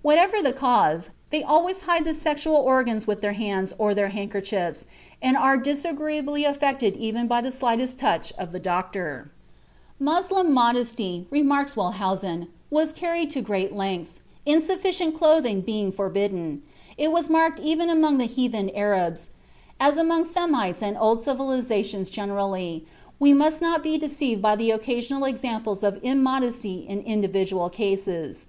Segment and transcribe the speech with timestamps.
[0.00, 4.86] Whatever the cause, they always hide the sexual organs with their hands or their handkerchiefs,
[5.20, 9.30] and are disagreeably affected even by the slightest touch of the doctor."
[10.00, 13.74] (Batut, Archives d'Anthropologie Criminelle, January 15, 1893.) "Moslem modesty," remarks Wellhausen, "was carried to great
[13.76, 16.62] lengths, insufficient clothing being forbidden.
[16.96, 19.28] It was marked even among the heathen Arabs,
[19.78, 22.86] as among Semites and old civilizations generally;
[23.20, 28.46] we must not be deceived by the occasional examples of immodesty in individual cases.